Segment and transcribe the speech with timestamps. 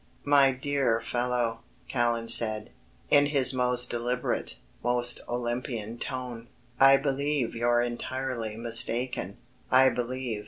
[0.25, 2.71] "My dear fellow," Callan said,
[3.11, 6.47] in his most deliberate, most Olympian tone.
[6.79, 9.37] "I believe you're entirely mistaken,
[9.69, 10.39] I believe